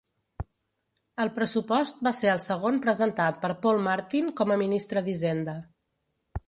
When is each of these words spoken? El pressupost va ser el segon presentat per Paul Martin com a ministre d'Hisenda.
El 1.25 1.29
pressupost 1.35 2.01
va 2.07 2.13
ser 2.21 2.31
el 2.33 2.41
segon 2.47 2.81
presentat 2.87 3.39
per 3.45 3.53
Paul 3.67 3.83
Martin 3.91 4.35
com 4.43 4.55
a 4.57 4.61
ministre 4.67 5.07
d'Hisenda. 5.09 5.59